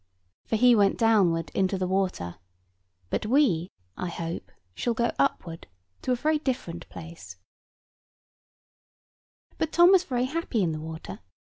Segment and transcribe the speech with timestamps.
[0.47, 2.37] For he went downward into the water:
[3.11, 5.67] but we, I hope, shall go upward
[6.01, 7.35] to a very different place.
[9.59, 11.19] [Picture: Tom in the stream] But Tom was very happy in the water.